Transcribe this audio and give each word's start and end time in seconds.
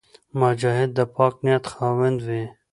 مجاهد 0.41 0.89
د 0.97 0.99
پاک 1.15 1.33
نیت 1.45 1.65
خاوند 1.73 2.19
وي. 2.27 2.43